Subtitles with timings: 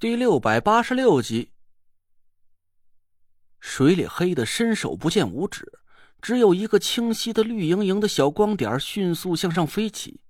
[0.00, 1.50] 第六百八十六集，
[3.58, 5.80] 水里黑的伸手不见五指，
[6.22, 10.20] 只有一个清晰的绿莹莹的小光点迅速向上飞起。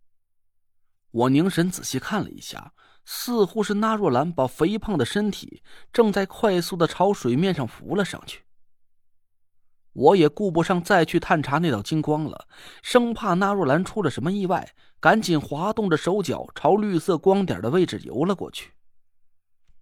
[1.10, 2.72] 我凝神仔细看了一下，
[3.04, 5.62] 似乎是纳若兰把肥胖的身体
[5.92, 8.44] 正在快速的朝水面上浮了上去。
[9.92, 12.48] 我也顾不上再去探查那道金光了，
[12.82, 18.72] 生怕纳若兰出了什么意外，赶紧滑动着手脚朝绿色光点的位置游了过去。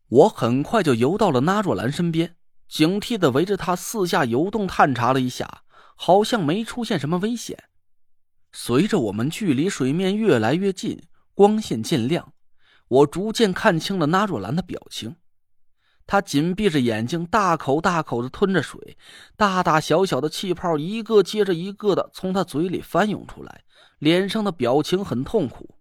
[0.09, 2.37] 我很快就游到了纳若兰身边，
[2.69, 5.63] 警惕的围着她四下游动探查了一下，
[5.97, 7.65] 好像没出现什么危险。
[8.53, 11.03] 随着我们距离水面越来越近，
[11.35, 12.33] 光线渐亮，
[12.89, 15.17] 我逐渐看清了纳若兰的表情。
[16.07, 18.97] 她紧闭着眼睛，大口大口的吞着水，
[19.37, 23.65] 大大小小的气泡一个接着一个的从她嘴里翻涌出来，
[23.99, 25.75] 脸上的表情很痛苦。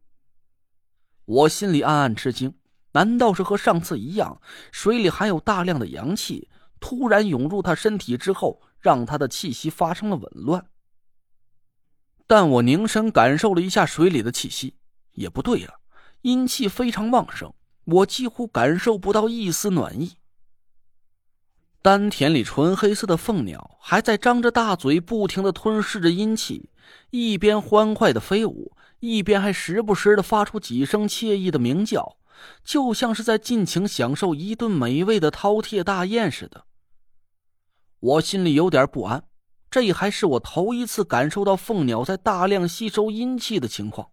[1.26, 2.56] 我心里暗暗吃惊。
[2.96, 4.42] 难道是和上次一样，
[4.72, 6.48] 水里含有大量的阳气，
[6.80, 10.66] 突然涌入他身体之后，让他的气息发生了紊乱？
[12.26, 14.76] 但我凝神感受了一下水里的气息，
[15.12, 15.74] 也不对呀，
[16.22, 20.14] 阴气非常旺盛，我几乎感受不到一丝暖意。
[21.82, 26.70] 丹田里纯黑色的凤鸟还在张着大嘴，不停的吞噬着阴气，
[27.10, 32.16] 一边欢快的飞舞，一边还时不时的发出几声惬意的鸣叫。
[32.64, 36.66] 就像是在尽情享受一顿美味的饕餮大宴似的。
[38.00, 39.24] 我心里有点不安，
[39.72, 44.10] 这还是我头一次感受到凤鸟在大量吸收阴气的情况。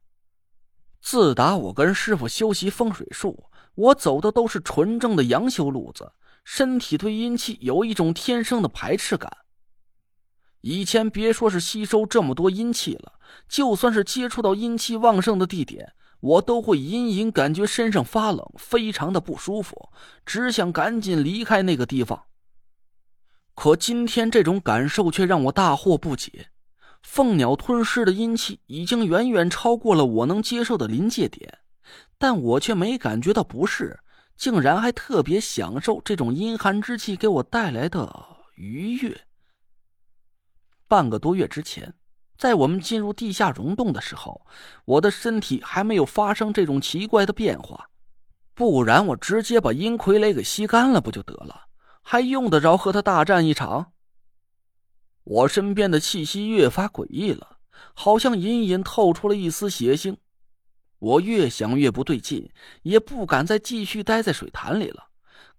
[1.01, 6.13] 自打我跟师傅修习风水术，我走的都是纯正的阳修路子，
[6.45, 9.39] 身体对阴气有一种天生的排斥感。
[10.61, 13.15] 以前别说是吸收这么多阴气了，
[13.49, 15.93] 就算是接触到阴气旺盛的地点。
[16.23, 19.91] 我都会隐隐感觉身上发冷，非常的不舒服，
[20.25, 22.27] 只想赶紧离开那个地方。
[23.57, 26.51] 可今天这种感受却让我大惑不解。
[27.03, 31.59] 凤鸟吞噬的阴气已经远远超过了我能接受的临界点，
[32.19, 33.99] 但我却没感觉到不适，
[34.37, 38.09] 竟然还特别享受这种阴寒之气给我带来的
[38.55, 39.21] 愉悦。
[40.87, 41.93] 半个多月之前。
[42.43, 44.45] 在我们进入地下溶洞的时候，
[44.85, 47.89] 我的身体还没有发生这种奇怪的变化，
[48.53, 51.67] 不然我直接把阴傀儡给吸干了不就得了？
[52.03, 53.93] 还用得着和他大战一场？
[55.23, 57.59] 我身边的气息越发诡异了，
[57.95, 60.17] 好像隐隐透出了一丝邪性。
[60.99, 62.51] 我越想越不对劲，
[62.83, 65.05] 也不敢再继续待在水潭里了，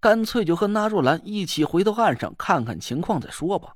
[0.02, 3.74] 干脆就和纳若兰一起回到岸上看看情况再说吧。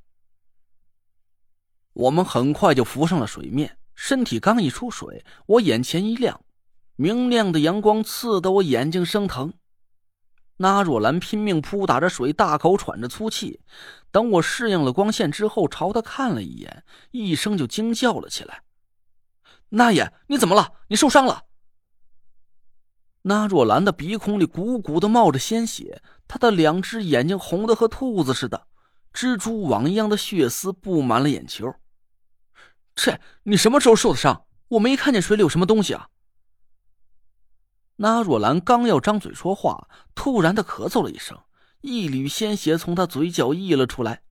[1.97, 6.41] 我们很快就浮上了水面，身体刚一出水，我眼前一亮，
[6.95, 9.53] 明亮的阳光刺得我眼睛生疼。
[10.57, 13.61] 那若兰拼命扑打着水，大口喘着粗气。
[14.11, 18.61] 等我适应了光线之后，朝他看了一眼，一声就惊叫了起来
[19.69, 20.73] ：“那爷，你怎么了？
[20.89, 21.45] 你受伤了？”
[23.23, 28.67] 那若兰的鼻孔里鼓鼓的冒着鲜血，她的两只眼睛红的和兔子似的，
[29.11, 31.73] 蜘蛛网一样的血丝布满了眼球。
[32.97, 33.21] 切！
[33.43, 34.45] 你什么时候受的伤？
[34.69, 36.09] 我没看见水里有什么东西啊！
[37.95, 41.39] 那若兰刚要张嘴说话，突然的咳嗽了一声，
[41.81, 44.23] 一缕鲜血从她嘴角溢了出来。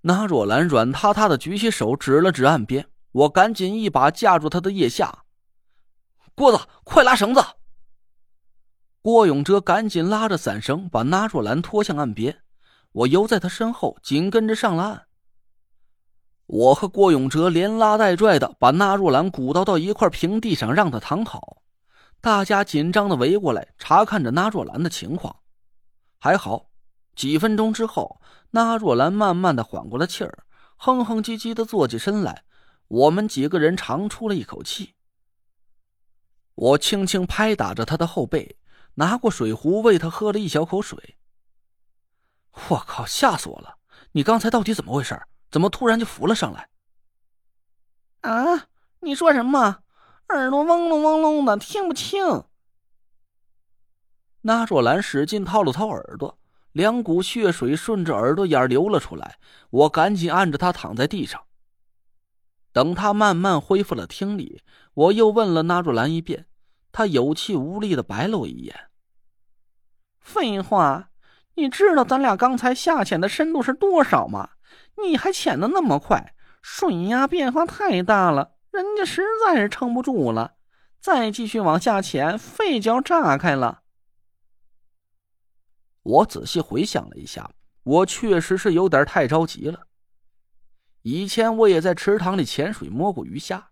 [0.00, 5.24] 那若兰软塌塌的举起手指了指岸边，我赶紧一把架住她的腋下。
[6.34, 7.40] 郭子，快拉绳子！
[9.02, 12.42] 郭永哲赶紧拉着伞绳，把那若兰拖向岸边。
[12.92, 15.06] 我游在他身后，紧跟着上了岸。
[16.52, 21.62] 我和郭永哲连拉带拽的把纳若兰鼓捣到一块平地上，让她躺好。
[22.20, 25.34] 大家紧张的围过来查看着纳若兰的情况。
[26.18, 26.66] 还好，
[27.16, 28.20] 几分钟之后，
[28.50, 30.44] 纳若兰慢慢的缓过了气儿，
[30.76, 32.44] 哼哼唧唧的坐起身来。
[32.88, 34.92] 我们几个人长出了一口气。
[36.54, 38.58] 我轻轻拍打着他的后背，
[38.96, 41.16] 拿过水壶喂他喝了一小口水。
[42.68, 43.06] 我靠！
[43.06, 43.78] 吓死我了！
[44.12, 45.18] 你刚才到底怎么回事？
[45.52, 46.68] 怎么突然就浮了上来？
[48.22, 48.66] 啊！
[49.00, 49.80] 你说什么？
[50.28, 52.44] 耳朵嗡隆嗡隆的，听不清。
[54.40, 56.38] 那若兰使劲掏了掏耳朵，
[56.72, 59.38] 两股血水顺着耳朵眼流了出来。
[59.68, 61.42] 我赶紧按着她躺在地上。
[62.72, 64.62] 等他慢慢恢复了听力，
[64.94, 66.46] 我又问了那若兰一遍，
[66.92, 68.88] 她有气无力的白了我一眼。
[70.20, 71.10] 废话，
[71.56, 74.48] 你知道咱俩刚才下潜的深度是多少吗？
[75.02, 80.54] 你还潜的那么快，水压变化太大了，人家实在是撑不住了。
[81.00, 83.82] 再继续往下潜，肺就要炸开了。
[86.02, 87.50] 我仔细回想了一下，
[87.82, 89.88] 我确实是有点太着急了。
[91.02, 93.70] 以前我也在池塘里潜水摸过鱼虾，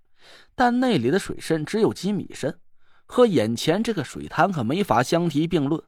[0.57, 2.59] 但那里的水深只有几米深，
[3.07, 5.81] 和眼前这个水潭可没法相提并论。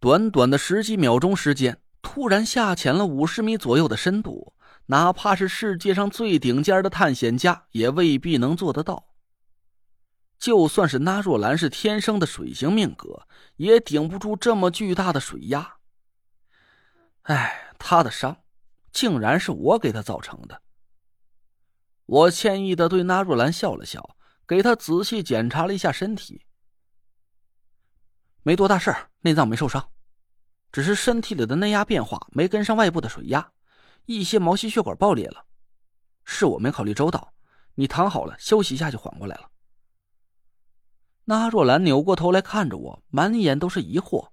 [0.00, 4.54] 短短的十几秒钟时间，突然下潜了五十米左右的深度，
[4.86, 9.06] 哪怕是世界上最顶尖的探险家也未必能做得到。
[10.38, 13.26] 就算是那若兰是天生的水型命格，
[13.56, 15.76] 也顶不住这么巨大的水压。
[17.22, 18.38] 哎，他的伤，
[18.90, 20.62] 竟然是我给他造成的。
[22.06, 26.46] 我歉意的对那若兰笑了笑，给他仔细检查了一下身体。
[28.42, 29.90] 没多大事儿，内脏没受伤，
[30.72, 33.52] 只是身体里的内压变化没跟上外部的水压，
[34.06, 35.44] 一些毛细血管爆裂了。
[36.24, 37.32] 是我没考虑周到，
[37.74, 39.50] 你躺好了休息一下就缓过来了。
[41.24, 44.30] 那若兰扭过头来看着我，满眼都是疑惑：“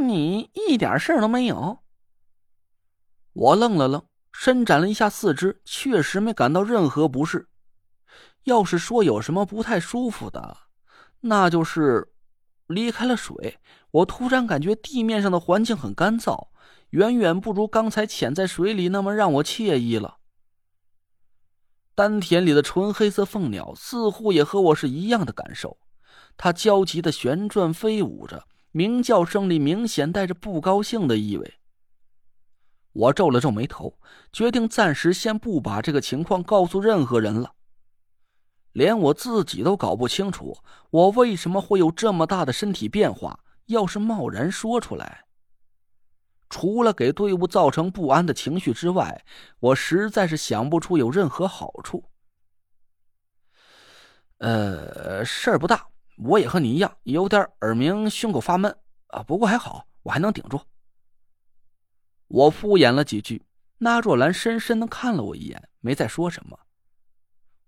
[0.00, 1.82] 你一点事儿都没有？”
[3.32, 7.48] 我愣了愣，伸展了一下四肢，确实没感到任何不适。
[8.44, 10.56] 要是说有什么不太舒服的，
[11.20, 12.11] 那就是……
[12.72, 13.58] 离开了水，
[13.90, 16.48] 我突然感觉地面上的环境很干燥，
[16.90, 20.18] 远远不如刚才潜在水里那么让我惬意了。
[21.94, 25.78] 丹田里的纯黑色凤鸟似乎也和我是一样的感受，
[26.36, 31.54] 它焦急的旋转飞舞着，鸣叫声里明显带着不高兴的意味。
[32.94, 33.98] 我皱了皱眉头，
[34.32, 37.54] 决定暂时先不把这个情况告诉任何人了。
[38.72, 40.56] 连我自己都搞不清楚，
[40.90, 43.38] 我为什么会有这么大的身体变化。
[43.66, 45.24] 要是贸然说出来，
[46.50, 49.24] 除了给队伍造成不安的情绪之外，
[49.60, 52.04] 我实在是想不出有任何好处。
[54.38, 55.86] 呃，事儿不大，
[56.18, 58.76] 我也和你一样，有点耳鸣、胸口发闷
[59.06, 60.60] 啊，不过还好，我还能顶住。
[62.26, 63.46] 我敷衍了几句，
[63.78, 66.58] 那若兰深深的看了我一眼，没再说什么。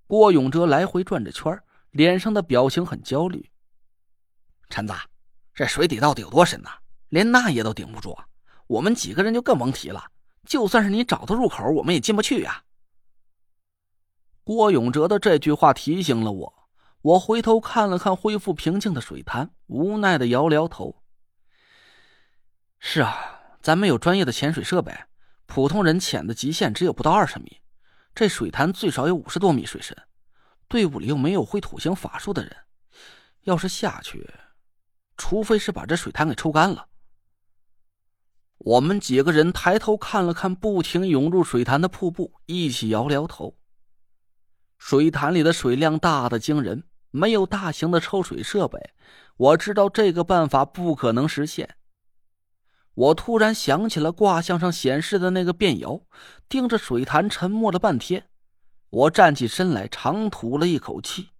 [0.07, 1.59] 郭永哲来回转着圈，
[1.91, 3.51] 脸上的表情很焦虑。
[4.69, 4.95] 陈子，
[5.55, 6.71] 这水底到底有多深呢？
[7.09, 8.17] 连那也都顶不住！
[8.67, 10.05] 我们几个人就更甭提了。
[10.45, 12.65] 就算是你找到入口，我们也进不去呀。
[14.43, 16.55] 郭永哲的这句话提醒了我。
[17.01, 21.03] 我回头看了看恢复平静的水潭，无奈的摇了摇头。
[22.79, 23.17] 是啊，
[23.61, 24.95] 咱没有专业的潜水设备，
[25.47, 27.61] 普通人潜的极限只有不到二十米。
[28.15, 29.97] 这水潭最少有五十多米水深，
[30.69, 32.57] 队伍里又没有会土行法术的人，
[33.43, 34.33] 要是下去，
[35.17, 36.89] 除非是把这水潭给抽干了。
[38.59, 43.59] 我们几个人抬头看了看不停涌入水潭的瀑布，一起摇了摇头。
[44.79, 48.95] 水潭里的水量大的惊人，没有大型的抽水设备，
[49.37, 51.77] 我知道这个办法不可能实现。
[52.95, 56.03] 我突然想起了卦象上显示的那个变爻，
[56.49, 58.27] 盯着水潭沉默了半天。
[58.91, 61.31] 我站起身来，长吐了一口气。